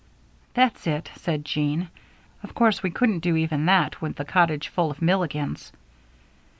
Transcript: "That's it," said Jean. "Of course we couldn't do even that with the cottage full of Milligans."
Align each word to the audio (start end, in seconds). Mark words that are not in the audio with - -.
"That's 0.55 0.87
it," 0.87 1.11
said 1.15 1.45
Jean. 1.45 1.89
"Of 2.41 2.55
course 2.55 2.81
we 2.81 2.89
couldn't 2.89 3.19
do 3.19 3.35
even 3.35 3.67
that 3.67 4.01
with 4.01 4.15
the 4.15 4.25
cottage 4.25 4.67
full 4.69 4.89
of 4.89 4.99
Milligans." 4.99 5.71